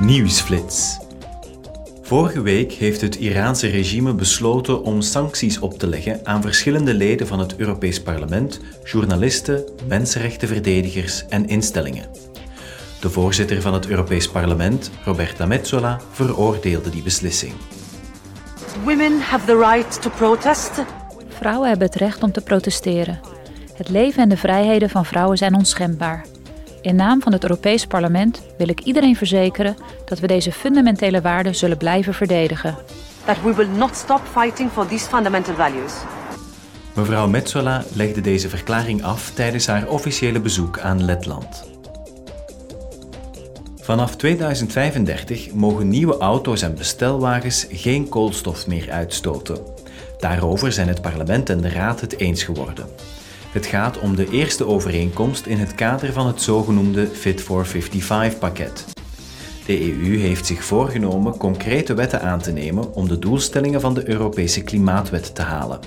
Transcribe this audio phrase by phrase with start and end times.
[0.00, 0.98] Nieuwsflits.
[2.02, 7.26] Vorige week heeft het Iraanse regime besloten om sancties op te leggen aan verschillende leden
[7.26, 12.06] van het Europees Parlement, journalisten, mensenrechtenverdedigers en instellingen.
[13.00, 17.52] De voorzitter van het Europees Parlement, Roberta Metsola, veroordeelde die beslissing.
[18.84, 20.70] Women have the right to protest.
[21.28, 23.20] Vrouwen hebben het recht om te protesteren.
[23.74, 26.24] Het leven en de vrijheden van vrouwen zijn onschendbaar.
[26.82, 31.54] In naam van het Europees Parlement wil ik iedereen verzekeren dat we deze fundamentele waarden
[31.54, 32.76] zullen blijven verdedigen.
[33.24, 35.92] That we will not stop fighting for these fundamental values.
[36.94, 41.68] Mevrouw Metsola legde deze verklaring af tijdens haar officiële bezoek aan Letland.
[43.80, 49.58] Vanaf 2035 mogen nieuwe auto's en bestelwagens geen koolstof meer uitstoten.
[50.18, 52.86] Daarover zijn het parlement en de raad het eens geworden.
[53.50, 58.84] Het gaat om de eerste overeenkomst in het kader van het zogenoemde Fit for 55-pakket.
[59.66, 64.08] De EU heeft zich voorgenomen concrete wetten aan te nemen om de doelstellingen van de
[64.08, 65.80] Europese Klimaatwet te halen.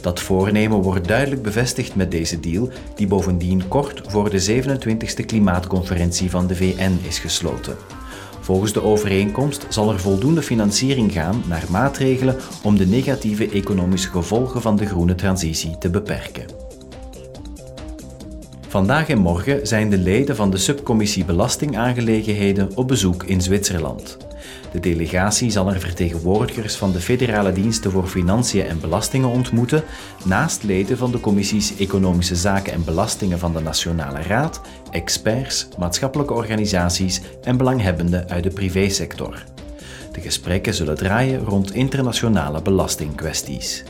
[0.00, 6.30] Dat voornemen wordt duidelijk bevestigd met deze deal, die bovendien kort voor de 27e klimaatconferentie
[6.30, 7.76] van de VN is gesloten.
[8.40, 14.62] Volgens de overeenkomst zal er voldoende financiering gaan naar maatregelen om de negatieve economische gevolgen
[14.62, 16.59] van de groene transitie te beperken.
[18.70, 24.16] Vandaag en morgen zijn de leden van de subcommissie Belastingaangelegenheden op bezoek in Zwitserland.
[24.72, 29.82] De delegatie zal er vertegenwoordigers van de federale diensten voor financiën en belastingen ontmoeten,
[30.24, 34.60] naast leden van de commissies Economische Zaken en Belastingen van de Nationale Raad,
[34.90, 39.44] experts, maatschappelijke organisaties en belanghebbenden uit de privésector.
[40.12, 43.84] De gesprekken zullen draaien rond internationale belastingkwesties.